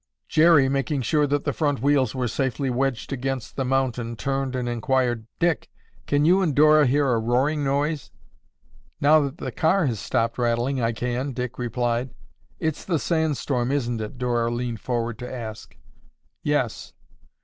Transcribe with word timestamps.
Jerry, 0.27 0.67
making 0.67 1.03
sure 1.03 1.27
that 1.27 1.43
the 1.43 1.53
front 1.53 1.79
wheels 1.79 2.15
were 2.15 2.27
safely 2.27 2.71
wedged 2.71 3.13
against 3.13 3.55
the 3.55 3.63
mountain, 3.63 4.15
turned 4.15 4.55
and 4.55 4.67
inquired, 4.67 5.27
"Dick, 5.37 5.69
can 6.07 6.25
you 6.25 6.41
and 6.41 6.55
Dora 6.55 6.87
hear 6.87 7.11
a 7.11 7.19
roaring 7.19 7.63
noise?" 7.63 8.09
"Now 8.99 9.19
that 9.21 9.37
the 9.37 9.51
car 9.51 9.85
has 9.85 9.99
stopped 9.99 10.39
rattling, 10.39 10.81
I 10.81 10.91
can," 10.91 11.33
Dick 11.33 11.59
replied. 11.59 12.15
"It's 12.59 12.83
the 12.83 12.97
sand 12.97 13.37
storm, 13.37 13.71
isn't 13.71 14.01
it?" 14.01 14.17
Dora 14.17 14.49
leaned 14.49 14.79
forward 14.81 15.19
to 15.19 15.31
ask. 15.31 15.77
"Yes." 16.41 16.93